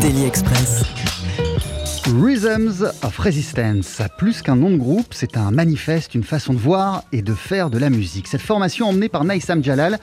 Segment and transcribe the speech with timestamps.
[0.00, 0.82] Daily Express.
[2.06, 7.02] Rhythms of Resistance, plus qu'un nom de groupe, c'est un manifeste, une façon de voir
[7.12, 8.28] et de faire de la musique.
[8.28, 9.98] Cette formation emmenée par Naïsam Jalal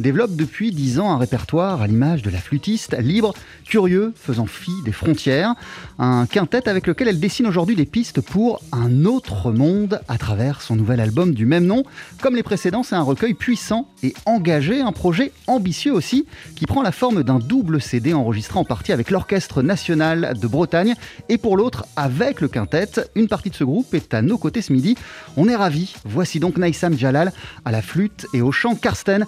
[0.00, 3.34] développe depuis dix ans un répertoire à l'image de la flûtiste, libre,
[3.64, 5.54] curieux, faisant fi des frontières.
[5.98, 10.62] Un quintet avec lequel elle dessine aujourd'hui des pistes pour un autre monde à travers
[10.62, 11.82] son nouvel album du même nom.
[12.20, 16.26] Comme les précédents, c'est un recueil puissant et engagé, un projet ambitieux aussi,
[16.56, 20.94] qui prend la forme d'un double CD enregistré en partie avec l'Orchestre National de Bretagne
[21.28, 22.90] et pour l'autre avec le quintet.
[23.14, 24.96] Une partie de ce groupe est à nos côtés ce midi.
[25.36, 25.94] On est ravis.
[26.04, 27.32] Voici donc Naïsam Jalal
[27.64, 29.26] à la flûte et au chant, Karsten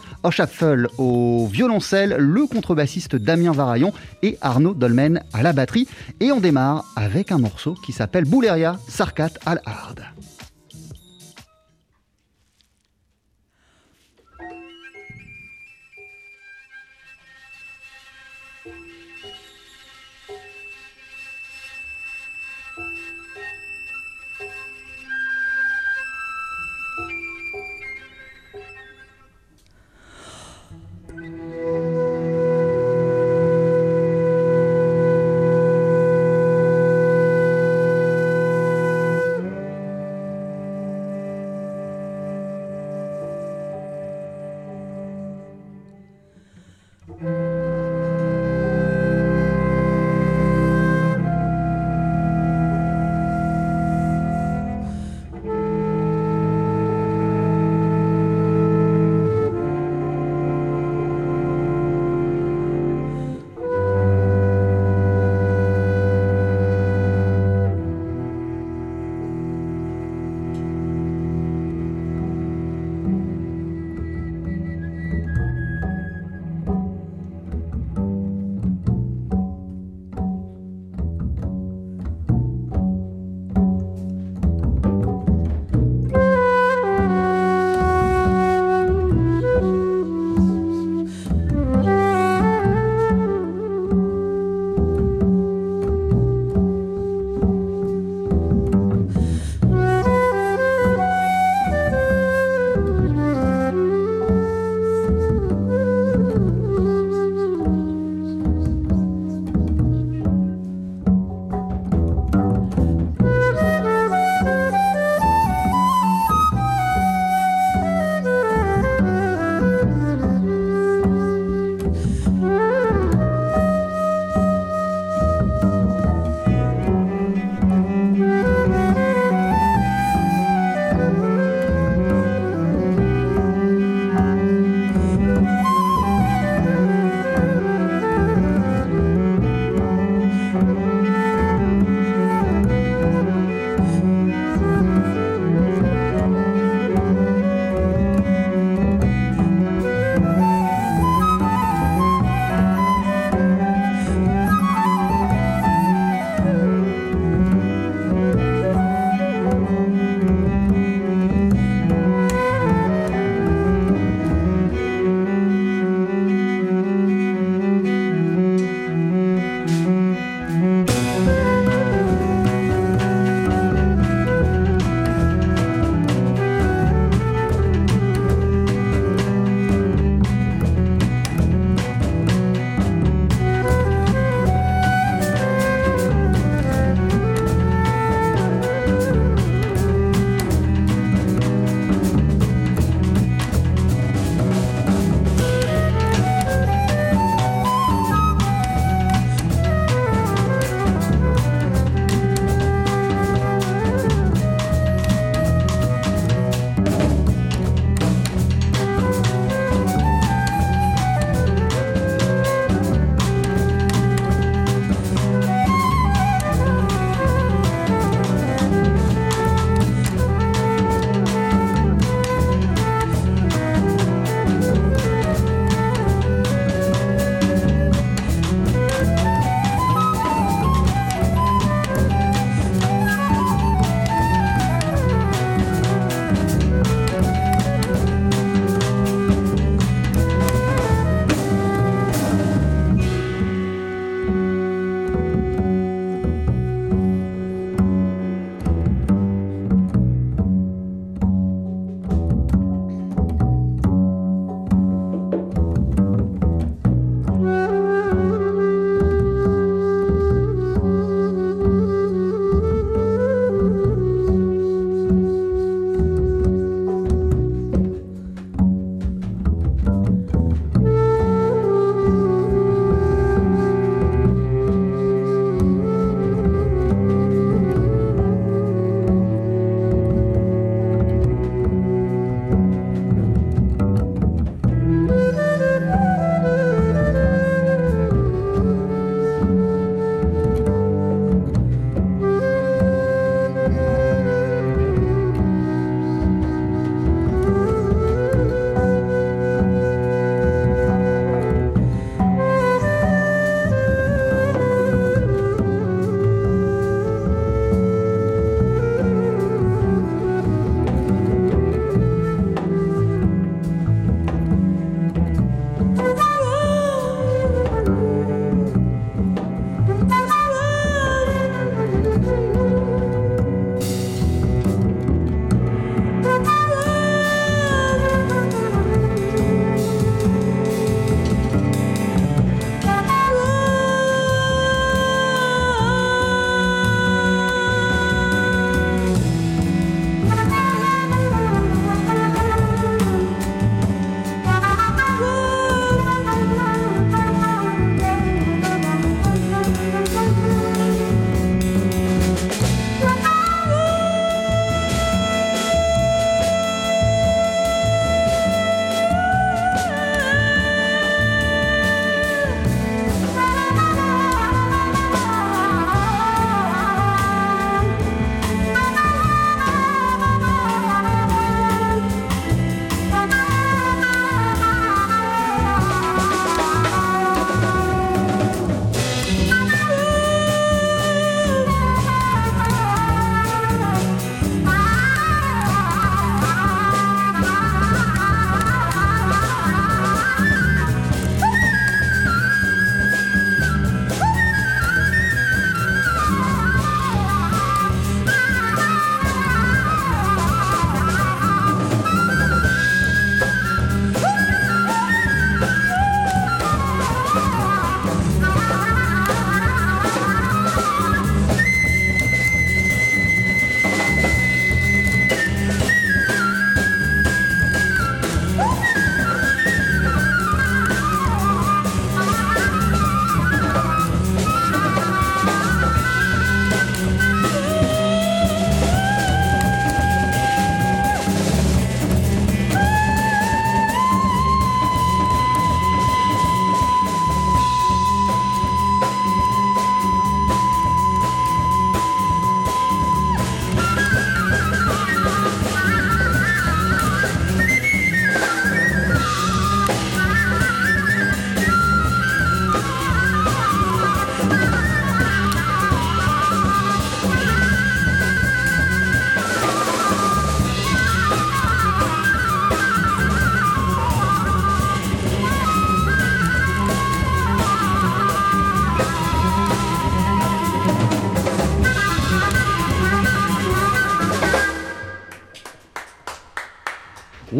[0.98, 5.88] Au violoncelle, le contrebassiste Damien Varaillon et Arnaud Dolmen à la batterie.
[6.20, 10.09] Et on démarre avec un morceau qui s'appelle Bouleria Sarkat al-Hard.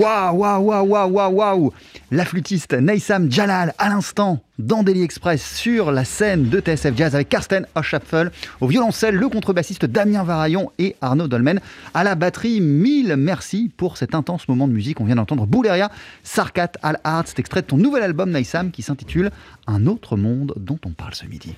[0.00, 1.72] Waouh, waouh, waouh, waouh, waouh,
[2.10, 7.14] La flûtiste Naïsam Jalal, à l'instant, dans Daily Express, sur la scène de TSF Jazz
[7.14, 8.30] avec Karsten Hochapfel,
[8.62, 11.60] au violoncelle, le contrebassiste Damien Varaillon et Arnaud Dolmen,
[11.92, 12.62] à la batterie.
[12.62, 15.02] Mille merci pour cet intense moment de musique.
[15.02, 15.90] On vient d'entendre Bouleria,
[16.22, 19.30] Sarkat Al-Art, cet extrait de ton nouvel album Naïsam qui s'intitule
[19.66, 21.54] Un autre monde dont on parle ce midi.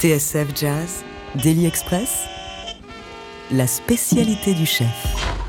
[0.00, 2.24] TSF Jazz, Daily Express,
[3.52, 5.43] la spécialité du chef.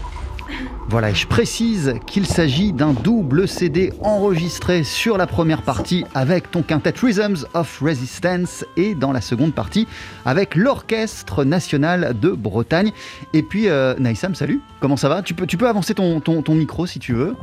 [0.87, 6.51] Voilà, et je précise qu'il s'agit d'un double CD enregistré sur la première partie avec
[6.51, 9.87] ton quintet Rhythms of Resistance et dans la seconde partie
[10.25, 12.91] avec l'Orchestre National de Bretagne.
[13.33, 15.21] Et puis, euh, Naïsam, salut, comment ça va?
[15.23, 17.35] Tu peux, tu peux avancer ton, ton, ton micro si tu veux.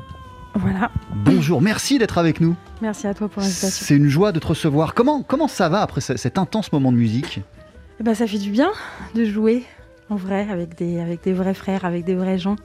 [0.55, 0.91] Voilà.
[1.25, 2.55] Bonjour, merci d'être avec nous.
[2.81, 3.85] Merci à toi pour l'invitation.
[3.87, 4.95] C'est une joie de te recevoir.
[4.95, 7.41] Comment, comment ça va après ce- cet intense moment de musique?
[8.01, 8.71] Eh ben, ça fait du bien
[9.15, 9.65] de jouer
[10.13, 12.57] en vrai avec des, avec des vrais frères, avec des vrais gens,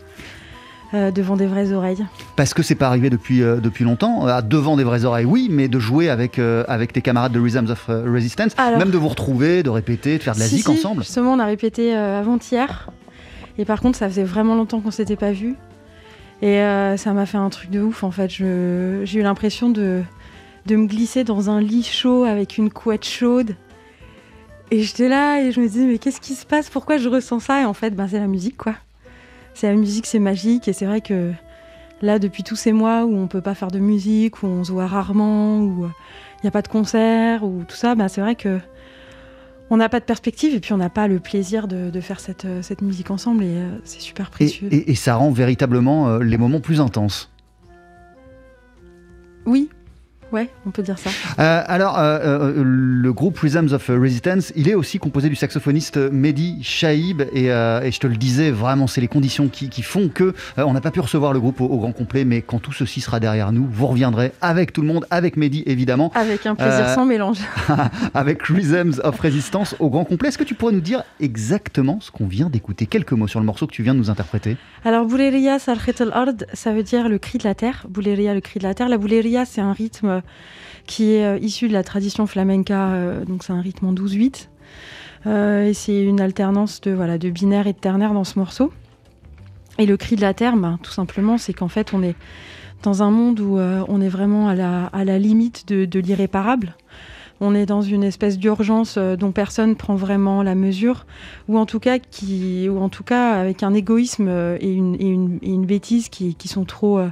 [0.93, 2.05] euh, devant des vraies oreilles.
[2.35, 5.47] Parce que c'est pas arrivé depuis, euh, depuis longtemps, euh, devant des vraies oreilles, oui,
[5.49, 9.07] mais de jouer avec, avec tes camarades de Rhythms of Resistance, Alors- même de vous
[9.07, 11.03] retrouver, de répéter, de faire de la Si, zik si, ensemble.
[11.03, 12.89] Justement, on a répété avant-hier.
[13.57, 15.55] Et par contre, ça faisait vraiment longtemps qu'on s'était pas vus.
[16.41, 16.59] Et
[16.97, 18.29] ça m'a fait un truc de ouf en fait.
[18.29, 20.03] J'ai eu l'impression de,
[20.67, 23.55] de me glisser dans un lit chaud avec une couette chaude.
[24.71, 26.69] Et j'étais là et je me disais, mais qu'est-ce qui se passe?
[26.69, 27.61] Pourquoi je ressens ça?
[27.61, 28.75] Et en fait, ben, c'est la musique quoi.
[29.53, 30.67] C'est la musique, c'est magique.
[30.67, 31.31] Et c'est vrai que
[32.01, 34.71] là, depuis tous ces mois où on peut pas faire de musique, où on se
[34.71, 35.89] voit rarement, où euh,
[36.39, 38.59] il n'y a pas de concert, ou tout ça, ben, c'est vrai que
[39.69, 42.19] on n'a pas de perspective et puis on n'a pas le plaisir de, de faire
[42.21, 44.69] cette, euh, cette musique ensemble et euh, c'est super Et, précieux.
[44.71, 47.29] et- et ça rend véritablement euh, les moments plus intenses.
[49.45, 49.69] Oui,
[50.31, 51.09] ouais, on peut dire ça.
[51.39, 55.97] Euh, alors, euh, euh, le groupe Rhythms of Resistance, il est aussi composé du saxophoniste
[55.97, 60.09] Mehdi Shaib, et, et je te le disais, vraiment, c'est les conditions qui, qui font
[60.09, 62.73] que on n'a pas pu recevoir le groupe au, au grand complet, mais quand tout
[62.73, 66.55] ceci sera derrière nous, vous reviendrez avec tout le monde, avec Mehdi évidemment, Avec un
[66.55, 67.39] plaisir sans mélange.
[68.13, 70.29] avec Rhythms of Resistance au grand complet.
[70.29, 72.85] Est-ce que tu pourrais nous dire exactement ce qu'on vient d'écouter?
[72.85, 74.57] Quelques mots sur le morceau que tu viens de nous interpréter.
[74.85, 77.85] Alors, Bouleria al-Ard, ça veut dire le cri de la terre.
[77.89, 78.89] Bouleria, le cri de la terre.
[78.89, 80.16] La Bouleria, c'est un rythme
[80.85, 84.47] qui est euh, issu de la tradition flamenca, euh, donc c'est un rythme en 12-8.
[85.25, 88.71] Euh, et c'est une alternance de, voilà, de binaire et de ternaire dans ce morceau.
[89.77, 92.15] Et le cri de la terre, ben, tout simplement, c'est qu'en fait, on est
[92.83, 96.75] dans un monde où euh, on est vraiment à la, limite de, l'irréparable.
[97.39, 101.05] On est dans une espèce d'urgence euh, dont personne prend vraiment la mesure,
[101.47, 105.37] ou en tout cas qui, ou en tout cas avec un égoïsme euh, et une,
[105.43, 107.09] une, bêtise qui, sont trop, euh,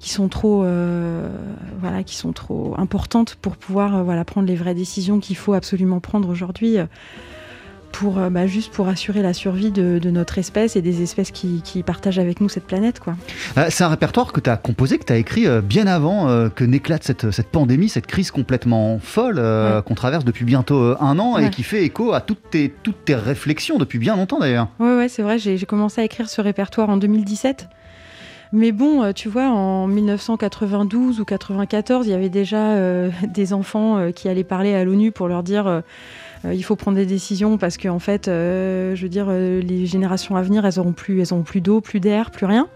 [0.00, 1.28] qui sont trop, euh,
[1.80, 5.54] voilà, qui sont trop importantes pour pouvoir euh, voilà prendre les vraies décisions qu'il faut
[5.54, 6.78] absolument prendre aujourd'hui.
[6.78, 6.86] euh,
[7.92, 11.62] pour, bah, juste pour assurer la survie de, de notre espèce et des espèces qui,
[11.64, 13.00] qui partagent avec nous cette planète.
[13.00, 13.14] Quoi.
[13.56, 16.28] Euh, c'est un répertoire que tu as composé, que tu as écrit euh, bien avant
[16.28, 19.80] euh, que n'éclate cette, cette pandémie, cette crise complètement folle Ouais.
[19.86, 23.14] qu'on traverse depuis bientôt un an et qui fait écho à toutes tes, toutes tes
[23.14, 24.68] réflexions depuis bien longtemps d'ailleurs.
[24.78, 27.66] Ouais, ouais, c'est vrai, j'ai j'ai commencé à écrire ce répertoire en 2017.
[28.56, 33.52] Mais bon, euh, tu vois, en 1992 ou 94, il y avait déjà euh, des
[33.52, 35.82] enfants euh, qui allaient parler à l'ONU pour leur dire
[36.44, 40.42] il faut prendre des décisions parce qu'en fait, euh, je veux dire, les générations à
[40.42, 42.68] venir, elles auront plus, elles plus d'eau, plus d'air, plus rien.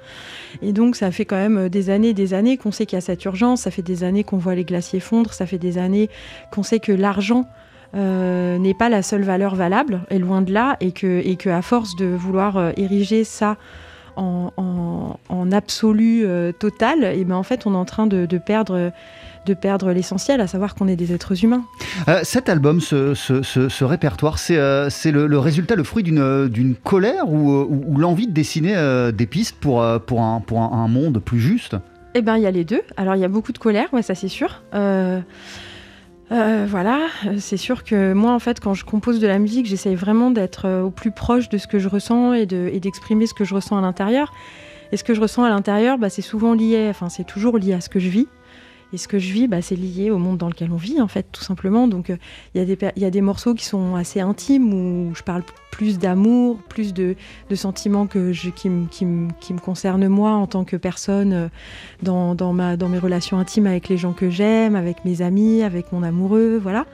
[0.61, 3.01] Et donc, ça fait quand même des années, des années qu'on sait qu'il y a
[3.01, 3.63] cette urgence.
[3.63, 5.33] Ça fait des années qu'on voit les glaciers fondre.
[5.33, 6.11] Ça fait des années
[6.51, 7.47] qu'on sait que l'argent
[7.95, 11.63] n'est pas la seule valeur valable, et loin de là, et que, et que à
[11.63, 13.57] force de vouloir ériger ça
[14.17, 18.27] en, en- en absolu euh, total, et ben en fait, on est en train de,
[18.27, 18.93] de perdre,
[19.47, 21.65] de perdre l'essentiel, à savoir qu'on est des êtres humains.
[22.09, 26.03] Euh, cet album, ce, ce- ce- ce répertoire, c'est euh, le, le résultat, le fruit
[26.03, 30.61] d'une colère ou, ou- ou l'envie de dessiner euh, des pistes pour, pour, un, pour
[30.61, 31.77] un, un monde plus juste?
[32.15, 32.83] Eh ben, il y a les deux.
[32.97, 34.63] Alors, il y a beaucoup de colère, ouais, ça c'est sûr.
[36.33, 37.09] Euh, voilà,
[37.39, 40.67] c'est sûr que moi, en fait, quand je compose de la musique, j'essaye vraiment d'être
[40.67, 43.77] euh, au plus proche de ce que je ressens et d'exprimer ce que je ressens
[43.77, 44.33] à l'intérieur.
[44.93, 47.73] Et ce que je ressens à l'intérieur, bah, c'est souvent lié, enfin, c'est toujours lié
[47.73, 48.29] à ce que je vis.
[48.93, 51.09] Et ce que je vis, bah, c'est lié au monde dans lequel on vit, en
[51.09, 51.87] fait, tout simplement.
[51.89, 52.17] Donc, euh,
[52.55, 55.43] il y, per- il y a des morceaux qui sont assez intimes, où je parle
[55.71, 57.15] plus d'amour, plus de,
[57.49, 59.07] de sentiments que je, qui, me- qui,
[59.39, 61.49] qui concernent moi en tant que personne euh,
[62.03, 65.63] dans, dans, ma, dans mes relations intimes avec les gens que j'aime, avec mes amis,
[65.63, 66.87] avec mon amoureux, voilà.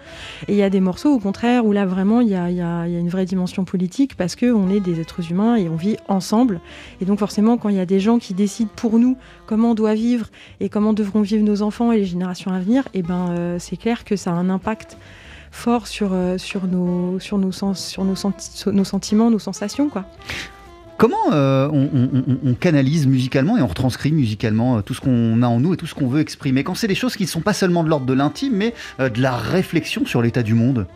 [0.49, 2.61] Et il y a des morceaux, au contraire, où là, vraiment, il y a, y
[2.61, 5.77] a- y a une vraie dimension politique parce qu'on est des êtres humains et on
[5.77, 6.61] vit ensemble.
[7.01, 9.75] Et donc, forcément, quand il y a des gens qui décident pour nous comment on
[9.75, 10.27] doit vivre
[10.61, 13.77] et comment devront vivre nos enfants et les générations à venir, et ben, euh, c'est
[13.77, 14.97] clair que ça a un impact
[15.51, 19.89] fort sur, euh, sur, nos, sur, nos, sens, sur nos, senti- nos sentiments, nos sensations,
[19.89, 20.05] quoi.
[20.99, 25.47] Comment euh, on, on, on, canalise musicalement et on retranscrit musicalement tout ce qu'on a
[25.47, 26.65] en nous et tout ce qu'on veut exprimer?
[26.65, 29.21] Quand c'est des choses qui ne sont pas seulement de l'ordre de l'intime, mais de
[29.21, 30.87] la réflexion sur l'état du monde?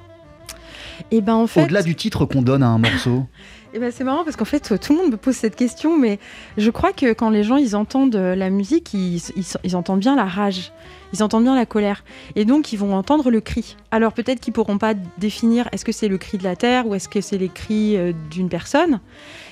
[1.11, 1.65] Et eh ben en fait...
[1.65, 3.27] Au-delà du titre qu'on donne à un morceau
[3.73, 6.19] eh ben c'est marrant parce qu'en fait tout le monde me pose cette question, mais
[6.57, 9.21] je crois que quand les gens ils entendent la musique, ils,
[9.63, 10.73] ils, entendent bien la rage,
[11.13, 13.77] ils entendent bien la colère, et donc ils vont entendre le cri.
[13.93, 16.95] Alors peut-être qu'ils pourront pas définir est-ce que c'est le cri de la terre ou
[16.95, 19.01] est-ce que c'est les cris euh, d'une personne,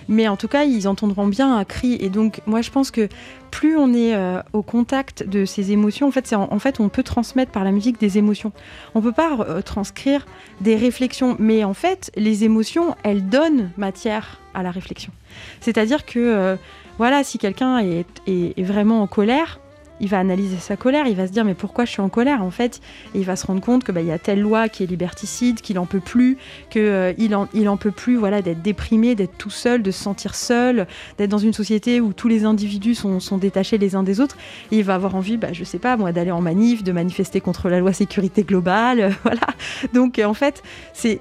[0.09, 1.97] mais en tout cas ils entendront bien un cri.
[2.01, 3.09] Et donc moi je pense que
[3.51, 6.89] plus on est euh, au contact de ces émotions, en fait, en, en, fait on
[6.89, 8.53] peut transmettre par la musique des émotions.
[8.95, 10.27] On peut pas euh, transcrire
[10.61, 15.13] des réflexions, mais en fait les émotions elles donnent matière à la réflexion.
[15.61, 16.57] C'est-à-dire que, euh,
[16.99, 19.61] voilà, si quelqu'un est, vraiment en colère,
[20.01, 22.43] il va analyser sa colère, il va se dire mais pourquoi je suis en colère
[22.43, 22.81] en fait?
[23.15, 25.61] Et il va se rendre compte que bah, y a telle loi qui est liberticide,
[25.61, 26.37] qu'il en peut plus,
[26.71, 30.03] qu'il euh, en, il en peut plus voilà d'être déprimé, d'être tout seul, de se
[30.03, 30.87] sentir seul,
[31.19, 34.37] d'être dans une société où tous les individus sont, détachés les uns des autres.
[34.71, 37.41] Et il va avoir envie, bah, je sais pas moi, d'aller en manif, de manifester
[37.41, 39.47] contre la loi sécurité globale, voilà.
[39.95, 40.63] Donc en fait
[40.93, 41.21] c'est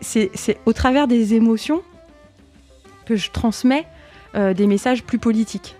[0.65, 1.82] au travers des émotions
[3.07, 3.85] que je transmets
[4.35, 5.76] euh, des messages plus politiques.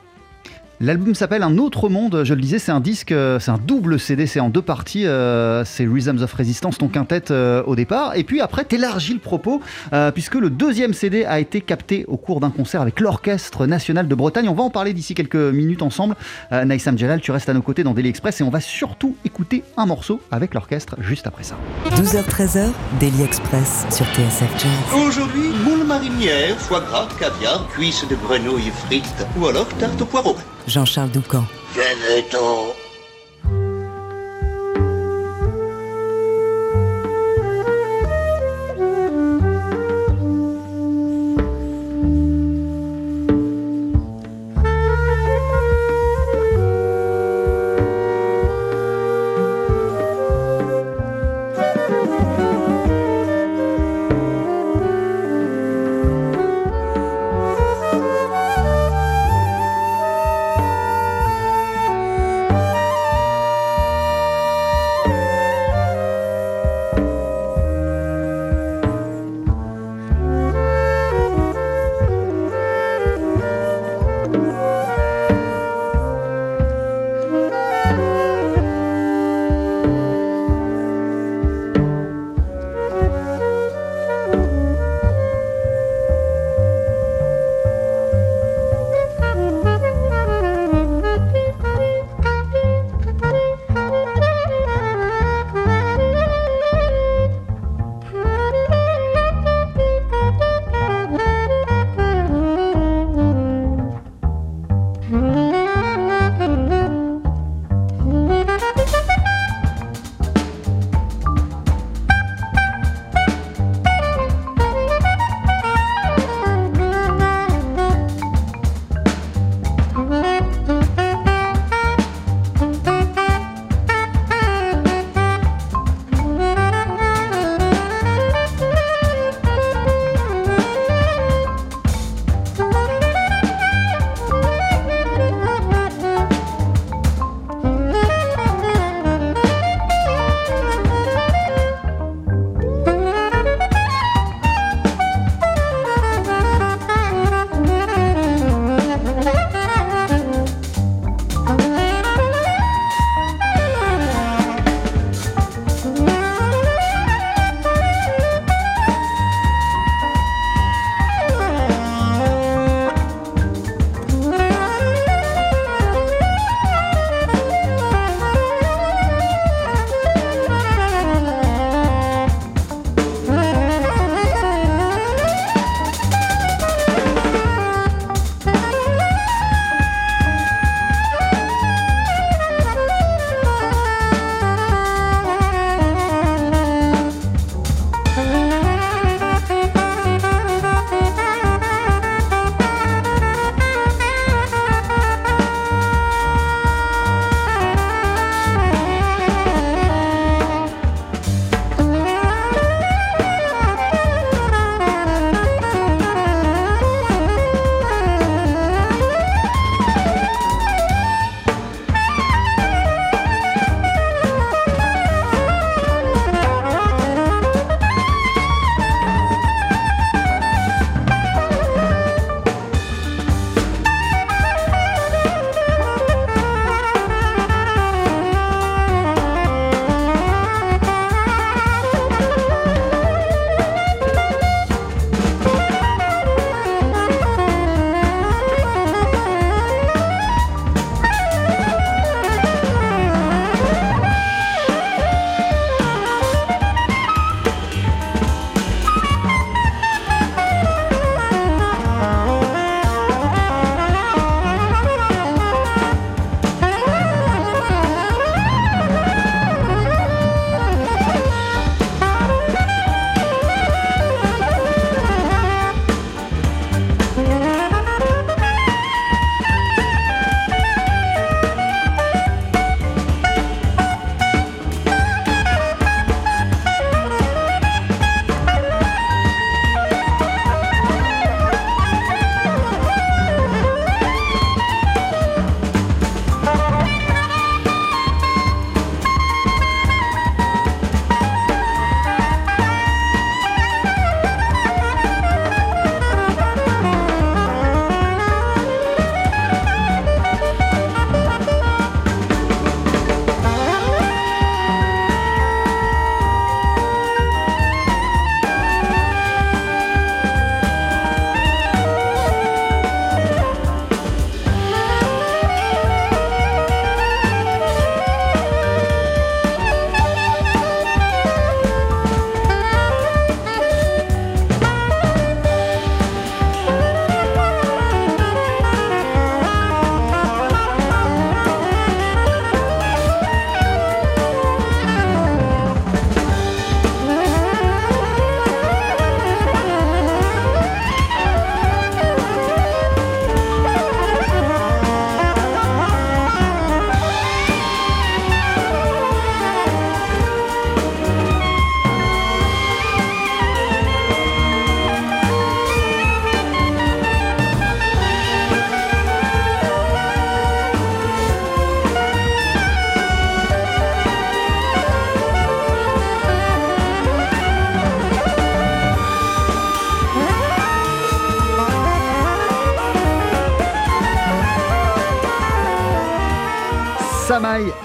[0.80, 4.00] L'album s'appelle Un autre monde, je le disais, c'est un disque, euh, c'est un double
[4.00, 8.16] CD, c'est en deux parties, euh, c'est Rhythms of Resistance, ton quintette euh, au départ,
[8.16, 9.60] et puis après t'élargis le propos,
[10.14, 14.14] puisque le deuxième CD a été capté au cours d'un concert avec l'Orchestre National de
[14.14, 14.50] Bretagne.
[14.50, 16.16] On va en parler d'ici quelques minutes ensemble.
[16.52, 19.64] Naïsam Jalal, tu restes à nos côtés dans Daily Express, et on va surtout écouter
[19.78, 21.56] un morceau avec l'orchestre juste après ça.
[21.96, 22.70] 12h-13h,
[23.00, 25.04] Daily Express sur TSF Jazz.
[25.08, 30.36] Aujourd'hui, moule marinière, foie gras, caviar, cuisses de grenouille frites, ou alors tarte au poireau.
[30.68, 31.46] Jean-Charles Doucan.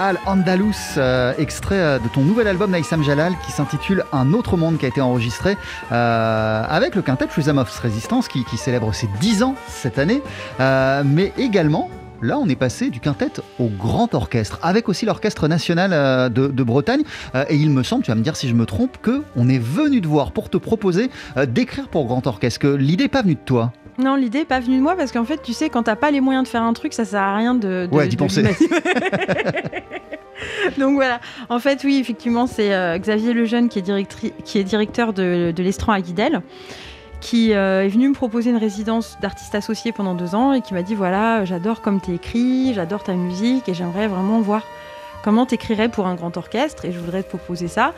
[0.02, 4.56] Samay Al-Andalus, euh, extrait euh, de ton nouvel album Naïsam Jalal qui s'intitule Un autre
[4.56, 5.56] monde qui a été enregistré
[5.92, 10.22] euh, avec le quintet Rhythm of Resistance qui, qui, célèbre ses 10 ans cette année,
[10.58, 11.88] mais également
[12.24, 17.02] Là, on est passé du quintet au grand orchestre, avec aussi l'orchestre national de, Bretagne.
[17.48, 19.58] Et il me semble, tu vas me dire si je me trompe, que on est
[19.58, 21.10] venu te voir pour te proposer
[21.48, 22.68] d'écrire pour grand orchestre.
[22.68, 23.72] L'idée n'est pas venue de toi.
[23.98, 26.10] Non, l'idée n'est pas venue de moi parce qu'en fait, tu sais, quand t'as pas
[26.10, 27.86] les moyens de faire un truc, ça sert à rien de.
[27.90, 28.42] de ouais, d'y penser.
[30.78, 31.20] Donc voilà.
[31.48, 35.62] En fait, oui, effectivement, c'est euh, Xavier Lejeune qui est, qui est directeur de, de
[35.62, 36.42] l'Estran à Guidel
[37.22, 40.74] qui euh, est venu me proposer une résidence d'artiste associé pendant deux ans et qui
[40.74, 44.64] m'a dit voilà, j'adore comme tu écris, j'adore ta musique et j'aimerais vraiment voir
[45.22, 47.94] comment t'écrirais pour un grand orchestre et je voudrais te proposer ça.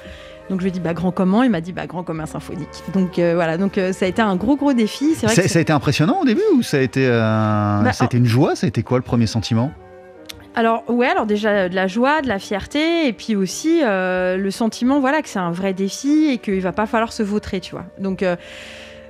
[0.50, 2.26] Donc je lui ai dit bah grand comment Il m'a dit bah grand comme un
[2.26, 2.68] symphonique.
[2.92, 5.14] Donc euh, voilà, donc euh, ça a été un gros gros défi.
[5.14, 8.04] Vrai ça, ça a été impressionnant au début ou ça a été, euh, bah, ça
[8.04, 8.54] a été une joie?
[8.54, 9.72] Ça a été quoi le premier sentiment?
[10.54, 15.00] Alors ouais, alors déjà de la joie, de la fierté, et puis aussi le sentiment,
[15.00, 17.86] voilà, que c'est un vrai défi et qu'il va pas falloir se vautrer, tu vois.
[17.98, 18.24] Donc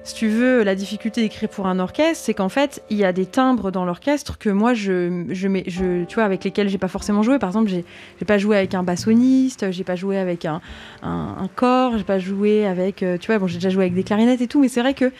[0.05, 3.13] si tu veux, la difficulté d'écrire pour un orchestre, c'est qu'en fait, il y a
[3.15, 6.89] des timbres dans l'orchestre que moi, je, je, mets, tu vois, avec lesquels j'ai pas
[6.89, 7.39] forcément joué.
[7.39, 7.87] Par exemple, j'ai,
[8.19, 10.61] j'ai pas joué avec un bassoniste, j'ai pas joué avec un,
[11.03, 13.95] un, un corps, j'ai pas joué avec, euh, tu vois, bon, j'ai déjà joué avec
[13.95, 15.11] des clarinettes et tout, mais c'est vrai que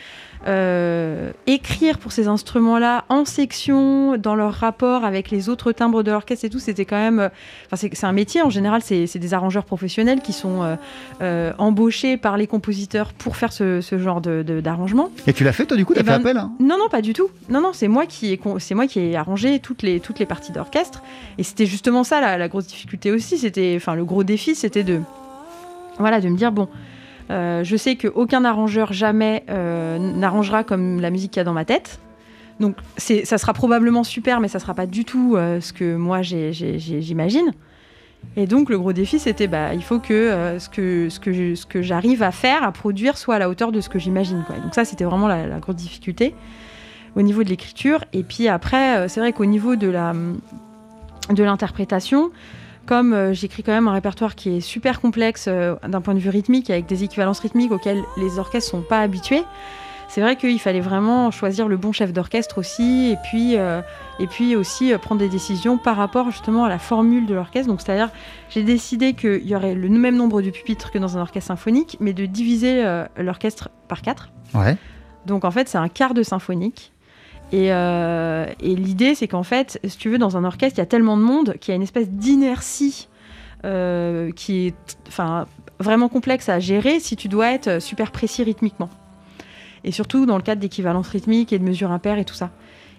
[0.47, 6.11] euh, écrire pour ces instruments-là en section, dans leur rapport avec les autres timbres de
[6.11, 7.29] l'orchestre et tout, c'était quand même.
[7.65, 10.75] Enfin, c'est, un métier en général, c'est, des arrangeurs professionnels qui sont euh,
[11.21, 15.09] euh, embauchés par les compositeurs pour faire ce, ce genre de, de, d'arrangement.
[15.27, 16.51] Et tu l'as fait toi du coup, t'as Eh fait ben, appel hein?
[16.59, 17.29] Non, non, pas du tout.
[17.49, 20.51] Non, non, c'est moi qui c'est moi qui ai arrangé toutes les, toutes les parties
[20.51, 21.01] d'orchestre.
[21.37, 23.37] Et c'était justement ça la, la grosse difficulté aussi.
[23.37, 25.01] C'était, enfin, le gros défi, c'était de,
[25.97, 26.67] voilà, de me dire bon.
[27.31, 31.53] Euh, je sais qu'aucun arrangeur jamais euh, n'arrangera comme la musique qu'il y a dans
[31.53, 31.99] ma tête.
[32.59, 36.21] Donc ça sera probablement super, mais ça sera pas du tout euh, ce que moi
[36.21, 37.51] j'imagine.
[38.37, 42.63] Et donc le gros défi, c'était bah, il faut que, ce que, j'arrive à faire,
[42.63, 44.43] à produire, soit à la hauteur de ce que j'imagine.
[44.63, 46.33] Donc ça, c'était vraiment la, la grosse difficulté
[47.15, 48.03] au niveau de l'écriture.
[48.13, 49.89] Et puis après, c'est vrai qu'au niveau de
[51.37, 52.31] l'interprétation,
[52.85, 56.19] comme euh, j'écris quand même un répertoire qui est super complexe euh, d'un point de
[56.19, 59.43] vue rythmique, avec des équivalences rythmiques auxquelles les orchestres sont pas habitués,
[60.07, 63.81] c'est vrai qu'il fallait vraiment choisir le bon chef d'orchestre aussi, et puis, euh,
[64.19, 67.67] et puis aussi prendre des décisions par rapport justement à la formule de l'orchestre.
[67.67, 68.11] Donc c'est-à-dire,
[68.49, 71.97] j'ai décidé qu'il y aurait le même nombre de pupitres que dans un orchestre symphonique,
[71.99, 72.83] mais de diviser
[73.17, 74.31] l'orchestre par quatre.
[74.53, 74.77] Ouais.
[75.25, 76.93] Donc en fait, c'est un quart de symphonique.
[77.51, 80.83] Et, euh, et l'idée, c'est qu'en fait, si tu veux, dans un orchestre, il y
[80.83, 83.07] a tellement de monde qu'il y a une espèce d'inertie
[83.63, 84.75] euh, qui est
[85.79, 88.89] vraiment complexe à gérer si tu dois être super précis rythmiquement.
[89.83, 92.49] Et surtout dans le cadre d'équivalence rythmique et de mesures impaires et tout ça.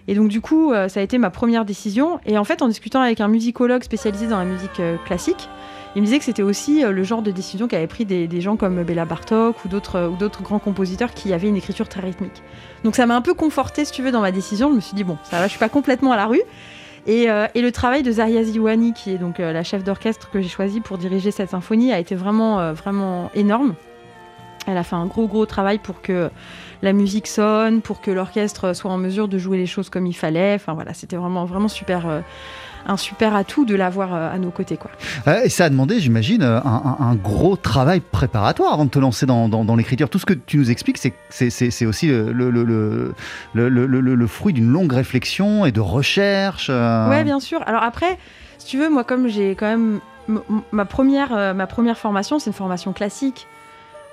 [0.07, 2.19] Et donc du coup, euh, ça a été ma première décision.
[2.25, 5.49] Et en fait, en discutant avec un musicologue spécialisé dans la musique classique,
[5.95, 8.55] il me disait que c'était aussi euh, le genre de décision qu'avaient pris des, gens
[8.55, 12.01] comme Béla Bartok ou d'autres euh, ou d'autres grands compositeurs qui avaient une écriture très
[12.01, 12.43] rythmique.
[12.83, 14.69] Donc ça m'a un peu conforté, si tu veux, dans ma décision.
[14.69, 16.41] Je me suis dit bon, ça va, je suis pas complètement à la rue.
[17.05, 20.49] Et, euh, le travail de Zaria Ziwani, qui est donc la chef d'orchestre que j'ai
[20.49, 23.75] choisie pour diriger cette symphonie, a été vraiment vraiment énorme.
[24.67, 26.29] Elle a fait un gros gros travail pour que
[26.81, 30.13] la musique sonne, pour que l'orchestre soit en mesure de jouer les choses comme il
[30.13, 30.55] fallait.
[30.55, 32.05] Enfin voilà, c'était vraiment vraiment super.
[32.87, 34.77] Euh, un super atout de l'avoir euh, à nos côtés.
[34.77, 34.91] Quoi.
[35.27, 38.99] Euh, Et ça a demandé, j'imagine, un, un- un gros travail préparatoire avant de te
[38.99, 40.09] lancer dans, dans- dans l'écriture.
[40.09, 45.71] Tout ce que tu nous expliques, c'est- aussi le, le- fruit d'une longue réflexion et
[45.71, 46.67] de recherche.
[46.69, 47.09] euh.
[47.09, 47.61] Ouais, bien sûr.
[47.65, 48.17] Alors après,
[48.57, 49.99] si tu veux, moi, comme j'ai quand même.
[50.73, 53.47] Ma première, euh, ma première formation, c'est une formation classique.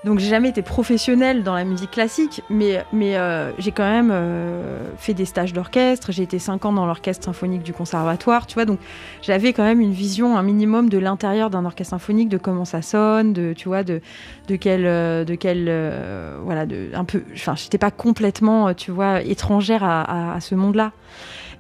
[0.05, 4.11] Donc, j'ai jamais été professionnelle dans la musique classique, mais, mais euh, j'ai quand même
[4.13, 6.13] euh, fait des stages d'orchestre.
[6.13, 8.67] J'ai été 5 ans dans l'orchestre symphonique du conservatoire, tu vois.
[8.67, 8.81] Donc,
[9.23, 12.83] j'avais quand même une vision, un minimum de l'intérieur d'un orchestre symphonique, de comment ça
[12.83, 14.03] sonne, de, tu vois, de,
[14.49, 14.85] de quel.
[14.85, 17.23] euh, De quel euh, voilà, de, un peu.
[17.33, 20.93] Enfin, j'étais pas complètement, euh, tu vois, étrangère à, à- à ce monde-là.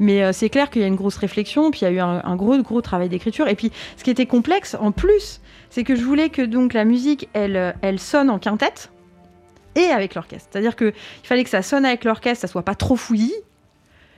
[0.00, 2.00] Mais euh, c'est clair qu'il y a une grosse réflexion, puis il y a eu
[2.00, 3.48] un, un gros, gros travail d'écriture.
[3.48, 5.40] Et puis, ce qui était complexe, en plus,
[5.74, 8.92] c'est que je voulais que donc la musique, elle, euh, elle sonne en quintette
[9.74, 10.48] et avec l'orchestre.
[10.52, 10.92] C'est-à-dire qu'il
[11.24, 13.34] fallait que ça sonne avec l'orchestre, ça soit pas trop fouillis,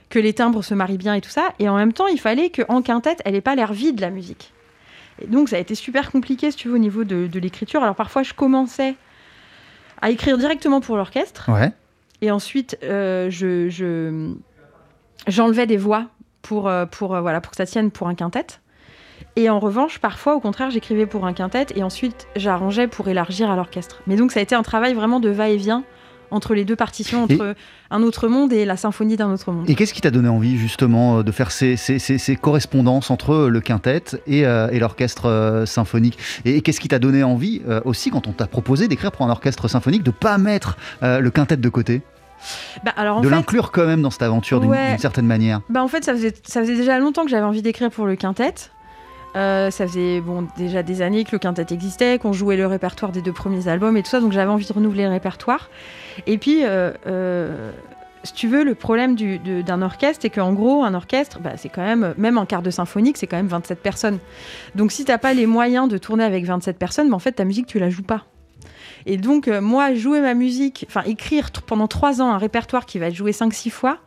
[0.09, 1.53] que les timbres se marient bien et tout ça.
[1.57, 4.53] Et en même temps, il fallait qu'en quintette, elle ait pas l'air vide, la musique.
[5.19, 7.81] Et donc, ça a été super compliqué, si tu veux, au niveau de, de l'écriture.
[7.81, 8.93] Alors, parfois, je commençais
[9.99, 11.49] à écrire directement pour l'orchestre.
[11.51, 11.71] Ouais.
[12.21, 14.35] Et ensuite, euh, je, je-
[15.27, 16.05] j'enlevais des voix
[16.43, 18.45] pour, euh, pour, voilà, pour que ça tienne pour un quintet.
[19.37, 23.51] Et en revanche, parfois, au contraire, j'écrivais pour un quintet et ensuite j'arrangeais pour élargir
[23.51, 24.01] à l'orchestre.
[24.07, 25.83] Mais donc, ça a été un travail vraiment de va-et-vient
[26.31, 27.53] entre les deux partitions, entre
[27.91, 29.69] un autre monde et la symphonie d'un autre monde.
[29.69, 33.61] Et qu'est-ce qui t'a donné envie justement de faire ces, ces, ces, correspondances entre le
[33.61, 36.17] quintet et, et l'orchestre symphonique?
[36.43, 39.67] Et, qu'est-ce qui t'a donné envie aussi quand on t'a proposé d'écrire pour un orchestre
[39.67, 42.01] symphonique de pas mettre le quintet de côté?
[42.83, 45.61] Bah, alors, de l'inclure quand même dans cette aventure d'une certaine manière.
[45.69, 48.15] Bah, en fait, ça faisait, ça faisait déjà longtemps que j'avais envie d'écrire pour le
[48.15, 48.53] quintet.
[49.37, 53.11] Euh, ça faisait bon, déjà des années que le quintet existait, qu'on jouait le répertoire
[53.11, 55.69] des deux premiers albums et tout ça, donc j'avais envie de renouveler le répertoire.
[56.25, 57.71] Et puis, euh, euh,
[58.23, 61.83] si tu veux, le problème d'un orchestre, c'est qu'en gros, un orchestre, bah, c'est quand
[61.83, 64.17] même, même un quart de symphonique, c'est quand même 27 personnes.
[64.73, 67.33] Donc si tu n'as pas les moyens de tourner avec 27 personnes, bah, en fait,
[67.33, 68.25] ta musique, tu la joues pas.
[69.05, 73.07] Et donc, moi, jouer ma musique, enfin, écrire pendant trois ans un répertoire qui va
[73.07, 73.99] être joué 5-6 fois,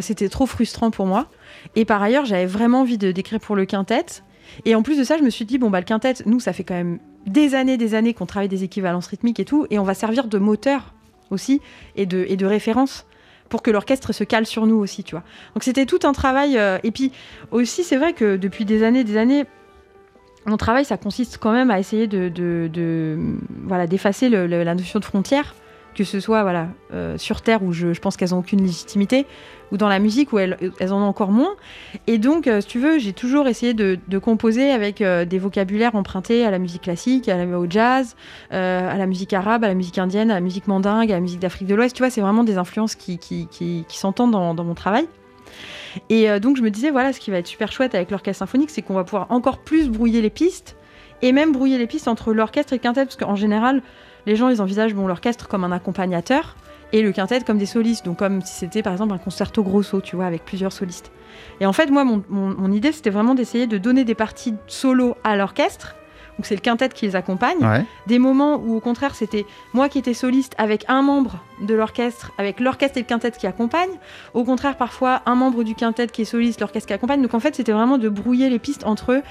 [0.00, 1.28] c'était trop frustrant pour moi.
[1.76, 4.22] Et par ailleurs, j'avais vraiment envie de d'écrire pour le quintet.
[4.64, 6.52] Et en plus de ça, je me suis dit, bon, bah, le quintet, nous, ça
[6.52, 9.78] fait quand même des années, des années qu'on travaille des équivalences rythmiques et tout, et
[9.78, 10.92] on va servir de moteur
[11.30, 11.60] aussi,
[11.96, 13.06] et de, et de référence
[13.48, 15.24] pour que l'orchestre se cale sur nous aussi, tu vois.
[15.54, 16.56] Donc c'était tout un travail.
[16.56, 17.12] Euh, et puis
[17.50, 19.44] aussi, c'est vrai que depuis des années, des années,
[20.46, 23.18] mon travail, ça consiste quand même à essayer de,
[23.66, 25.54] voilà, d'effacer la notion de frontière
[25.94, 29.26] que ce soit voilà, euh, sur Terre où je, pense qu'elles n'ont aucune légitimité,
[29.70, 31.54] ou dans la musique où elles, en ont encore moins.
[32.06, 35.94] Et donc, euh, si tu veux, j'ai toujours essayé de, composer avec euh, des vocabulaires
[35.94, 38.16] empruntés à la musique classique, à la, au jazz,
[38.50, 41.40] à la musique arabe, à la musique indienne, à la musique mandingue, à la musique
[41.40, 41.94] d'Afrique de l'Ouest.
[41.94, 45.06] Tu vois, c'est vraiment des influences qui, qui, qui, s'entendent dans, dans, mon travail.
[46.08, 48.70] Et donc, je me disais, voilà, ce qui va être super chouette avec l'orchestre symphonique,
[48.70, 50.76] c'est qu'on va pouvoir encore plus brouiller les pistes,
[51.22, 53.82] et même brouiller les pistes entre l'orchestre et le quintet, parce qu'en général,
[54.26, 56.56] les gens ils envisagent bon, l'orchestre comme un accompagnateur
[56.92, 60.00] et le quintet comme des solistes, donc comme si c'était par exemple un concerto grosso,
[60.00, 61.10] tu vois, avec plusieurs solistes.
[61.60, 65.36] Et en fait, moi, mon, idée, c'était vraiment d'essayer de donner des parties solo à
[65.36, 65.96] l'orchestre,
[66.38, 69.98] donc c'est le quintet qui les accompagne, des moments où au contraire c'était moi qui
[69.98, 73.98] étais soliste avec un membre de l'orchestre, avec l'orchestre et le quintet qui accompagnent,
[74.32, 77.40] au contraire parfois un membre du quintet qui est soliste, l'orchestre qui accompagne, donc en
[77.40, 79.22] fait c'était vraiment de brouiller les pistes entre eux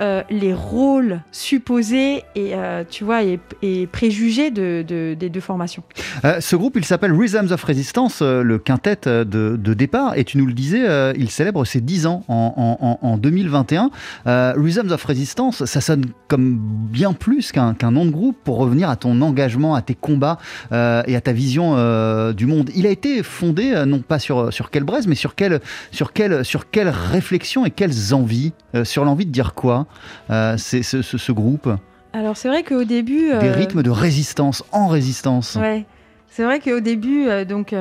[0.00, 3.38] euh, les rôles supposés et, euh, tu vois, et,
[3.86, 5.84] préjugés de, des deux formations.
[6.24, 10.46] Euh, ce groupe, il s'appelle Rhythms of Resistance, le quintet de, départ, et tu nous
[10.46, 10.84] le disais,
[11.16, 13.90] il célèbre ses 10 ans en, en, 2021.
[14.26, 18.96] Rhythms of Resistance, ça sonne comme bien plus qu'un nom de groupe pour revenir à
[18.96, 20.38] ton engagement, à tes combats
[20.72, 22.70] et à ta vision du monde.
[22.74, 25.60] Il a été fondé, non pas sur, sur quelle braise, mais sur quelle,
[25.92, 28.52] sur, quelle, sur quelle réflexion et quelles envies
[28.82, 29.83] Sur l'envie de dire quoi?
[30.30, 31.68] Euh, c'est ce, groupe
[32.12, 33.28] Alors c'est vrai qu'au début...
[33.28, 35.56] Des euh, rythmes de résistance, en résistance.
[35.56, 35.84] Ouais.
[36.28, 37.74] C'est vrai qu'au début, euh, donc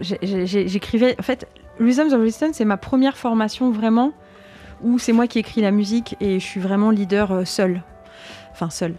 [0.00, 1.16] j'écrivais...
[1.18, 1.46] En fait,
[1.80, 4.12] Rhythms of Resistance, c'est ma première formation vraiment
[4.82, 7.82] où c'est moi qui écris la musique et je suis vraiment leader seul.
[8.52, 8.94] Enfin, seul.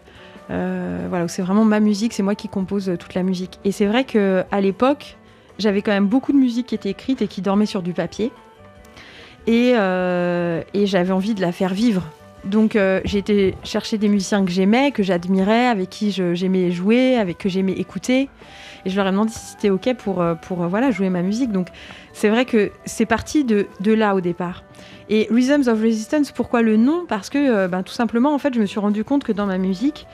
[0.49, 3.59] voilà, c'est vraiment ma musique, c'est moi qui compose toute la musique.
[3.65, 5.17] Et c'est vrai qu'à l'époque,
[5.57, 8.31] j'avais quand même beaucoup de musique qui était écrite et qui dormait sur du papier.
[9.47, 12.03] Et, et j'avais envie de la faire vivre.
[12.45, 17.17] Donc euh, j'ai été chercher des musiciens que j'aimais, que j'admirais, avec qui j'aimais jouer,
[17.17, 18.29] avec que j'aimais écouter.
[18.85, 21.21] Et je leur ai demandé si c'était OK pour, euh, pour euh, voilà, jouer ma
[21.21, 21.51] musique.
[21.51, 21.67] Donc
[22.13, 24.63] c'est vrai que c'est parti de, là au départ.
[25.09, 27.05] Et Rhythms of Resistance, pourquoi le nom?
[27.07, 29.57] Parce que ben, tout simplement, en fait, je me suis rendu compte que dans ma
[29.57, 30.05] musique,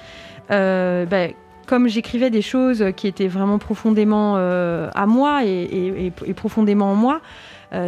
[0.49, 1.31] ben,
[1.67, 7.19] comme j'écrivais des choses qui étaient vraiment profondément à moi et, profondément en moi,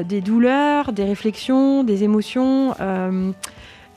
[0.03, 2.75] des douleurs, des réflexions, des émotions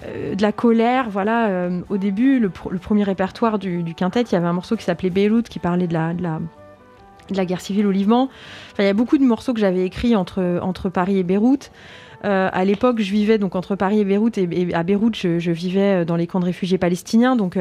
[0.07, 1.11] euh, de la colère.
[1.11, 4.85] Voilà, euh, au début, le, premier répertoire du, quintet, il y avait un morceau qui
[4.85, 6.23] s'appelait Beyrouth qui parlait de la, de
[7.37, 8.31] la, guerre civile au Liban.
[8.73, 11.71] Enfin, il y a beaucoup de morceaux que j'avais écrits entre, entre Paris et Beyrouth.
[12.25, 16.05] Euh, à l'époque, je vivais donc entre Paris et Beyrouth, et, à Beyrouth, je, vivais
[16.05, 17.37] dans les camps de réfugiés palestiniens.
[17.37, 17.59] Donc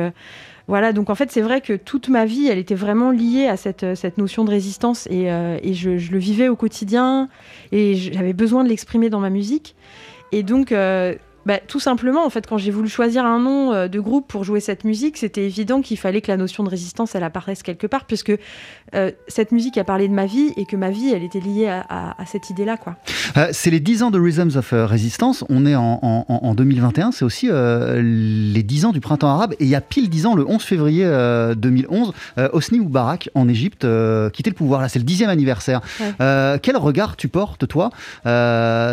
[0.68, 3.58] voilà, donc en fait, c'est vrai que toute ma vie, elle était vraiment liée à
[3.58, 7.30] cette, cette notion de résistance, et, et je, le vivais au quotidien,
[7.72, 9.76] et j'avais besoin de l'exprimer dans ma musique.
[10.32, 10.74] Et donc,
[11.50, 14.44] bah, tout simplement, en fait, quand j'ai voulu choisir un nom euh, de groupe pour
[14.44, 17.88] jouer cette musique, c'était évident qu'il fallait que la notion de résistance, elle apparaisse quelque
[17.88, 18.32] part, puisque
[18.94, 21.68] euh, cette musique a parlé de ma vie et que ma vie, elle était liée
[21.68, 22.78] à, cette idée-là.
[22.78, 22.98] quoi.
[23.36, 25.44] Euh, c'est les 10 ans de Rhythms of Resistance.
[25.50, 27.12] On est en, 2021.
[27.14, 29.54] C'est aussi les 10 ans du printemps arabe.
[29.54, 31.04] Et il y a pile 10 ans, le 11 février
[31.58, 32.14] 2011,
[32.54, 33.88] Hosni Moubarak, en Égypte,
[34.34, 34.82] quittait le pouvoir.
[34.82, 35.82] Là, c'est le 10e anniversaire.
[36.20, 37.90] quel regard tu portes, toi,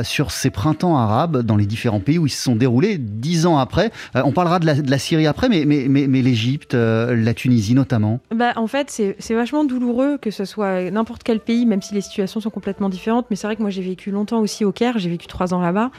[0.04, 3.58] sur ces printemps arabes dans les différents pays où ils se sont déroulés dix ans
[3.58, 3.90] après.
[4.14, 5.64] Euh, on parlera de la, Syrie après, mais,
[6.22, 8.20] l'Égypte, euh, la Tunisie notamment.
[8.34, 12.00] Bah, en fait, c'est vachement douloureux que ce soit n'importe quel pays, même si les
[12.00, 13.26] situations sont complètement différentes.
[13.30, 15.60] Mais c'est vrai que moi, j'ai vécu longtemps aussi au Caire, j'ai vécu trois ans
[15.60, 15.90] là-bas.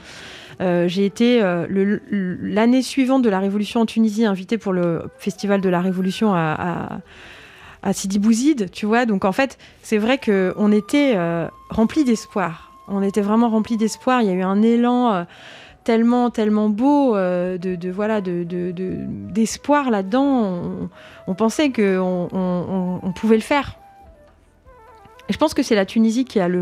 [0.60, 1.42] Euh, j'ai été
[2.10, 7.02] l'année suivante de la Révolution en Tunisie invitée pour le Festival de la Révolution à,
[7.84, 9.06] à Sidi Bouzid, tu vois.
[9.06, 11.18] Donc en fait, c'est vrai qu'on était
[11.70, 12.72] rempli d'espoir.
[12.90, 14.22] On était vraiment rempli d'espoir.
[14.22, 15.26] Il y a eu un élan
[15.88, 18.44] tellement, tellement beau de, de, voilà, de,
[19.32, 20.90] d'espoir là-dedans.
[21.28, 23.78] On, pensait qu'on on, pouvait le faire.
[25.30, 26.62] Et je pense que c'est la Tunisie qui a le,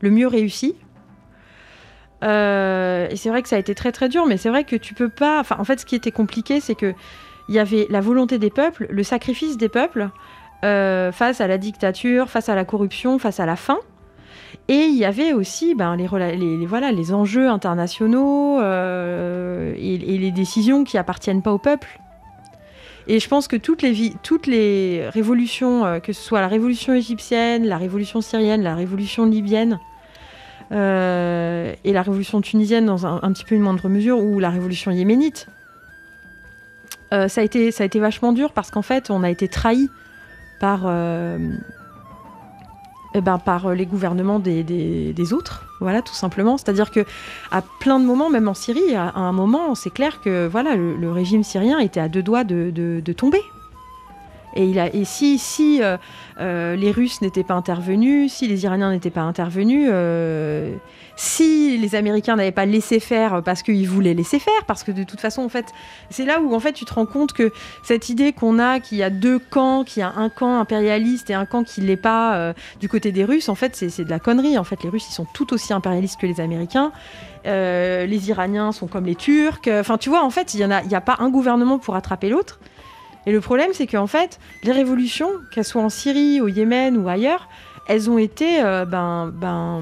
[0.00, 0.74] le mieux réussi.
[2.24, 4.74] Euh, et c'est vrai que ça a été très très dur, mais c'est vrai que
[4.74, 5.38] tu peux pas.
[5.38, 6.94] Enfin, en fait, ce qui était compliqué, c'est que
[7.48, 10.10] il y avait la volonté des peuples, le sacrifice des peuples
[10.64, 13.78] euh, face à la dictature, face à la corruption, face à la faim.
[14.68, 20.84] Et il y avait aussi ben, les, voilà, les enjeux internationaux euh, et, les décisions
[20.84, 22.00] qui appartiennent pas au peuple.
[23.08, 27.66] Et je pense que toutes les, toutes les révolutions, que ce soit la révolution égyptienne,
[27.66, 29.80] la révolution syrienne, la révolution libyenne,
[30.72, 34.90] euh, et la révolution tunisienne dans un, petit peu une moindre mesure, ou la révolution
[34.90, 35.48] yéménite.
[37.12, 39.48] Euh, ça, a été, ça a été vachement dur parce qu'en fait, on a été
[39.48, 39.90] trahi
[40.60, 41.36] par, euh,
[43.14, 46.56] eh ben, par les gouvernements des, des, autres, voilà, tout simplement.
[46.56, 47.04] C'est-à-dire que
[47.50, 51.12] à plein de moments, même en Syrie, à, un moment, c'est clair que voilà, le,
[51.12, 53.42] régime syrien était à deux doigts de, de tomber.
[54.54, 55.96] Et, si euh,
[56.40, 60.74] euh, les Russes n'étaient pas intervenus, si les Iraniens n'étaient pas intervenus, euh,
[61.16, 65.04] si les Américains n'avaient pas laissé faire parce qu'ils voulaient laisser faire, parce que de
[65.04, 65.66] toute façon, en fait,
[66.10, 68.98] c'est là où en fait tu te rends compte que cette idée qu'on a qu'il
[68.98, 71.96] y a deux camps, qu'il y a un camp impérialiste et un camp qui l'est
[71.96, 74.58] pas du côté des Russes, en fait, c'est de la connerie.
[74.58, 76.92] En fait, les Russes, ils sont tout aussi impérialistes que les Américains.
[77.44, 79.68] les Iraniens sont comme les Turcs.
[79.68, 82.58] Enfin, tu vois, en fait, il n'y a, a pas un gouvernement pour attraper l'autre.
[83.26, 87.08] Et le problème, c'est qu'en fait, les révolutions, qu'elles soient en Syrie, au Yémen ou
[87.08, 87.48] ailleurs,
[87.86, 89.80] elles ont été euh, ben, ben,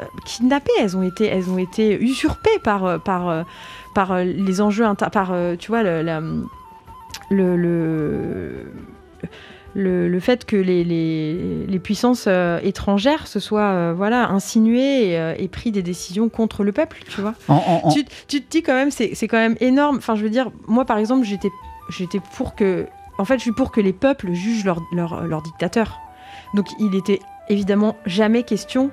[0.00, 3.44] euh, kidnappées, elles ont été, elles ont été usurpées par, euh, par,
[3.94, 6.42] par les enjeux, par, tu vois, le, le
[7.30, 8.72] le,
[10.20, 15.82] fait que les, puissances euh, étrangères se soient euh, voilà, insinuées euh, et, pris des
[15.82, 17.34] décisions contre le peuple, tu vois.
[17.92, 19.96] Tu, te dis quand même, c'est quand même énorme.
[19.96, 22.86] Enfin, je veux dire, moi, par exemple, j'étais pour que...
[23.18, 26.00] En fait, je suis pour que les peuples jugent leurs leur, leur dictateurs.
[26.54, 28.90] Donc, il était évidemment jamais question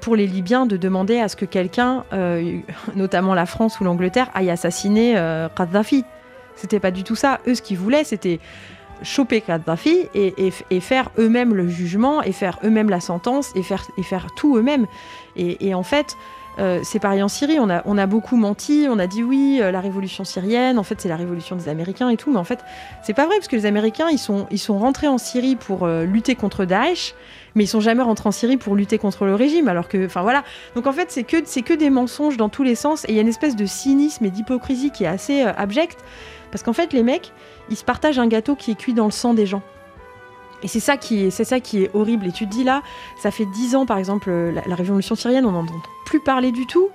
[0.00, 2.04] pour les Libyens de demander à ce que quelqu'un,
[2.96, 5.14] notamment la France ou l'Angleterre, aille assassiner
[5.56, 6.04] Kadhafi.
[6.56, 7.38] C'était pas du tout ça.
[7.46, 8.40] Eux, ce qu'ils voulaient, c'était
[9.02, 10.34] choper Kadhafi et,
[10.70, 14.56] et, faire eux-mêmes le jugement et faire eux-mêmes la sentence et faire, et faire tout
[14.56, 14.86] eux-mêmes.
[15.36, 16.16] Et, en fait,
[16.58, 19.60] euh, c'est pareil en Syrie, on a, on a beaucoup menti, on a dit oui,
[19.62, 22.44] euh, la révolution syrienne, en fait c'est la révolution des Américains et tout, mais en
[22.44, 22.58] fait
[23.04, 25.84] c'est pas vrai parce que les Américains ils sont, ils sont rentrés en Syrie pour
[25.84, 27.14] euh, lutter contre Daesh,
[27.54, 30.22] mais ils sont jamais rentrés en Syrie pour lutter contre le régime, alors que, enfin
[30.22, 30.42] voilà.
[30.74, 33.04] Donc en fait c'est que, c'est que des mensonges dans tous les sens.
[33.04, 36.00] Et il y a une espèce de cynisme et d'hypocrisie qui est assez abjecte.
[36.50, 37.32] Parce qu'en fait les mecs
[37.70, 39.62] ils se partagent un gâteau qui est cuit dans le sang des gens.
[40.62, 42.26] Et c'est ça qui est, c'est ça qui est horrible.
[42.26, 42.82] Et tu te dis là,
[43.18, 46.52] ça fait dix ans par exemple, la, la révolution syrienne, on n'en entend plus parler
[46.52, 46.88] du tout.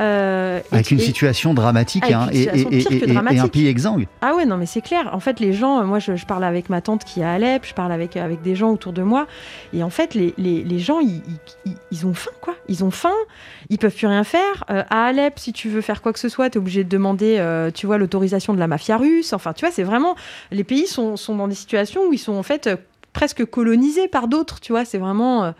[0.00, 2.48] Euh, avec une situation dramatique hein, et,
[3.16, 4.06] un pays exsangue.
[4.20, 5.08] Ah ouais, non, mais c'est clair.
[5.12, 7.72] En fait, les gens, moi, je, parle avec ma tante qui est à Alep, je
[7.72, 9.26] parle avec, avec des gens autour de moi,
[9.72, 11.22] et en fait, les, les, les gens, ils,
[11.90, 12.54] ils, ont faim, quoi.
[12.68, 13.14] Ils ont faim,
[13.70, 14.64] ils peuvent plus rien faire.
[14.70, 16.88] Euh, à Alep, si tu veux faire quoi que ce soit, tu es obligé de
[16.88, 19.32] demander, euh, tu vois, l'autorisation de la mafia russe.
[19.32, 20.14] Enfin, tu vois, c'est vraiment.
[20.50, 22.68] Les pays sont, sont, dans des situations où ils sont en fait
[23.14, 24.84] presque colonisés par d'autres, tu vois.
[24.84, 25.54] C'est vraiment.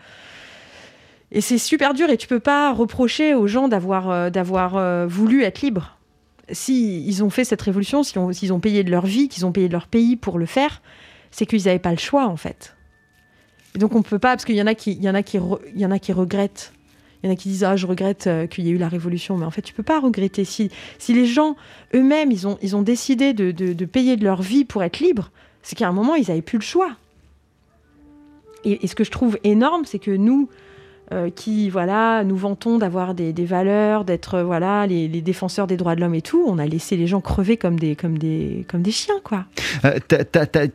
[1.31, 5.43] Et c'est super dur et tu peux pas reprocher aux gens d'avoir euh, euh, voulu
[5.43, 5.97] être libres.
[6.51, 9.51] Si ils ont fait cette révolution, s'ils ont, ont, payé de leur vie, qu'ils ont
[9.51, 10.81] payé de leur pays pour le faire,
[11.29, 12.75] c'est qu'ils n'avaient pas le choix en fait.
[13.75, 15.23] Et donc on peut pas parce qu'il y en a qui il y en a
[15.23, 15.37] qui
[15.73, 16.71] il y en a qui regrettent.
[17.21, 18.87] Il y en a qui disent ah je regrette euh, qu'il y ait eu la
[18.87, 21.57] révolution, mais en fait tu peux pas regretter si si les gens
[21.93, 25.31] eux-mêmes ils ont ils ont décidé de, de, payer de leur vie pour être libres,
[25.63, 26.95] c'est qu'à un moment ils avaient plus le choix.
[28.63, 30.49] Et ce que je trouve énorme, c'est que nous
[31.13, 35.95] euh, qui voilà nous vantons d'avoir des, valeurs, d'être euh, voilà les, défenseurs des droits
[35.95, 38.81] de l'homme et tout, on a laissé les gens crever comme des comme des comme
[38.81, 39.45] des chiens quoi.
[39.85, 39.99] Euh,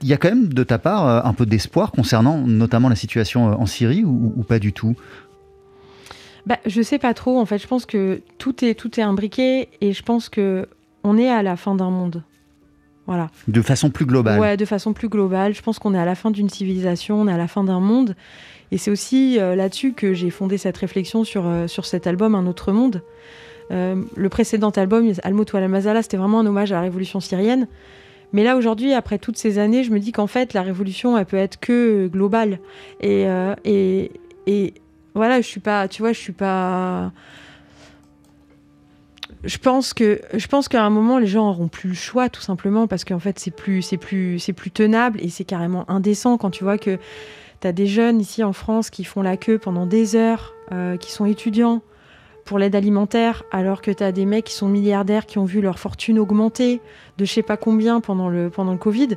[0.00, 3.44] il y a quand même de ta part un peu d'espoir concernant notamment la situation
[3.44, 4.94] en Syrie ou, pas du tout?
[6.46, 7.38] Bah, je sais pas trop.
[7.38, 10.66] En fait, je pense que tout est tout est imbriqué et je pense que
[11.04, 12.22] on est à la fin d'un monde.
[13.07, 13.30] Voilà.
[13.48, 14.38] De façon plus globale.
[14.40, 15.55] Ouais, de façon plus globale.
[15.55, 17.80] Je pense qu'on est à la fin d'une civilisation, on est à la fin d'un
[17.80, 18.14] monde.
[18.70, 22.34] Et c'est aussi euh, là-dessus que j'ai fondé cette réflexion sur, euh, sur cet album
[22.34, 23.03] Un autre monde.
[23.70, 27.66] Euh, le précédent album, Almout Al Mazala, c'était vraiment un hommage à la révolution syrienne.
[28.32, 31.26] Mais là, aujourd'hui, après toutes ces années, je me dis qu'en fait, la révolution, elle
[31.26, 32.61] peut être que globale.
[33.03, 33.26] Et,
[33.64, 34.11] et,
[34.46, 34.74] et
[35.14, 37.12] voilà, je suis pas, tu vois, je suis pas.
[39.45, 39.93] Je pense
[40.68, 43.51] qu'à un moment les gens auront plus le choix tout simplement parce qu'en fait c'est
[43.51, 46.99] plus c'est plus c'est plus tenable et c'est carrément indécent quand tu vois que
[47.62, 50.97] tu as des jeunes ici en France qui font la queue pendant des heures, euh,
[50.97, 51.80] qui sont étudiants
[52.45, 55.61] pour l'aide alimentaire, alors que tu as des mecs qui sont milliardaires qui ont vu
[55.61, 56.80] leur fortune augmenter
[57.18, 59.11] de je sais pas combien pendant le pendant le Covid.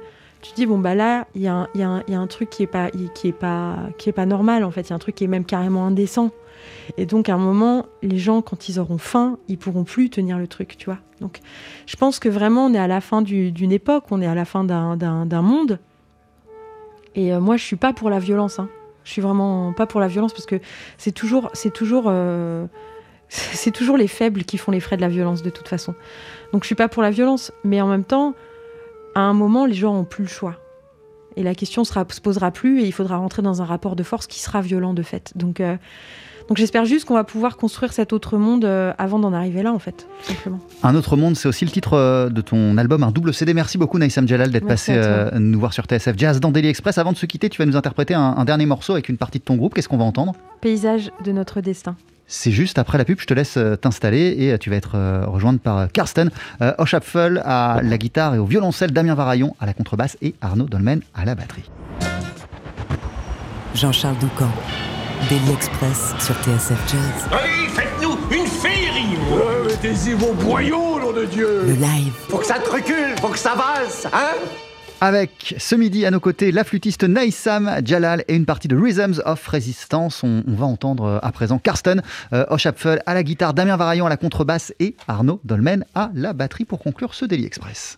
[0.48, 2.62] Tu dis bon bah là il y, a un- il y a un- truc qui
[2.64, 5.00] est pas qui est pas qui est pas normal en fait, il y a un
[5.00, 6.30] truc qui est même carrément indécent.
[6.98, 10.38] Et donc, à un moment, les gens, quand ils auront faim, ils pourront plus tenir
[10.40, 10.98] le truc, tu vois.
[11.20, 11.40] Donc,
[11.86, 14.34] je pense que vraiment, on est à la fin du- d'une époque, on est à
[14.36, 15.80] la fin d'un monde.
[17.14, 18.58] Et euh, moi, je suis pas pour la violence.
[18.60, 18.70] hein.
[19.04, 20.60] Je suis vraiment pas pour la violence parce que
[20.98, 22.66] c'est toujours, c'est toujours, euh,
[23.30, 25.94] c'est toujours les faibles qui font les frais de la violence de toute façon.
[26.54, 28.34] Donc, je suis pas pour la violence, mais en même temps,
[29.16, 30.56] à un moment, les gens ont plus le choix.
[31.38, 34.04] Et la question sera, se posera plus et il faudra rentrer dans un rapport de
[34.04, 35.34] force qui sera violent de fait.
[35.36, 35.76] Donc, euh,
[36.48, 39.74] donc j'espère juste qu'on va pouvoir construire cet autre monde euh, avant d'en arriver là,
[39.74, 40.60] en fait, tout simplement.
[40.84, 43.54] Un autre monde, c'est aussi le titre euh, de ton album, un double CD.
[43.54, 46.98] Merci beaucoup, Naïsam Jalal, d'être passé euh, nous voir sur TSF Jazz dans Daily Express.
[46.98, 49.40] Avant de se quitter, tu vas nous interpréter un, un dernier morceau avec une partie
[49.40, 49.74] de ton groupe.
[49.74, 50.34] Qu'est-ce qu'on va entendre?
[50.62, 51.96] Paysage de notre destin.
[52.28, 54.96] C'est juste après la pub, je te laisse euh, t'installer et euh, tu vas être
[54.96, 56.32] euh, rejointe par Karsten
[56.80, 61.02] Oschapfel à la guitare et au violoncelle, Damien Varaillon à la contrebasse et Arnaud Dolmen
[61.14, 61.70] à la batterie.
[63.76, 64.50] Jean-Charles Doucan,
[65.30, 67.30] Daily Express sur TSF Jazz.
[67.32, 69.18] Allez, faites-nous une féerie
[69.68, 73.38] Mettez-y vos boyaux, nom de Dieu Le live, Faut que ça te recule, faut que
[73.40, 74.34] ça valse, hein?
[75.02, 79.22] Avec ce midi à nos côtés la flûtiste Naïsam Jalal et une partie de Rhythms
[79.26, 80.24] of Resistance.
[80.24, 82.02] On, va entendre euh, à présent Karsten
[82.34, 82.46] euh,
[83.06, 86.80] à la guitare, Damien Varaillon à la contrebasse et Arnaud Dolmen à la batterie pour
[86.80, 87.98] conclure ce Daily Express.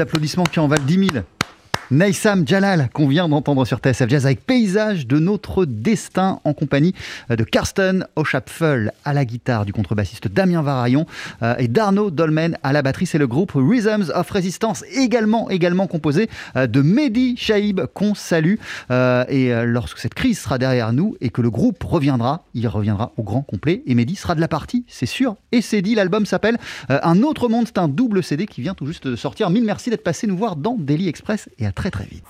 [0.00, 1.24] Applaudissements qui en valent 10 000.
[1.92, 6.94] Naïsam Jalal, qu'on vient d'entendre sur TSF Jazz avec Paysage de notre destin en compagnie
[7.30, 11.06] de Karsten O'Chapfel à la guitare, du contrebassiste Damien Varaillon
[11.44, 13.06] euh, et d'Arnaud Dolmen à la batterie.
[13.06, 18.56] C'est le groupe Rhythms of Resistance, également, également composé euh, de Mehdi Shaib, qu'on salue.
[18.90, 23.12] Euh, et lorsque cette crise sera derrière nous et que le groupe reviendra, il reviendra
[23.16, 23.84] au grand complet.
[23.86, 25.36] Et Mehdi sera de la partie, c'est sûr.
[25.52, 26.58] Et c'est dit, l'album s'appelle
[26.88, 27.66] Un autre monde.
[27.66, 29.50] C'est un double CD qui vient tout juste de sortir.
[29.50, 32.24] Mille merci d'être passé nous voir dans Daily Express et à très très vite.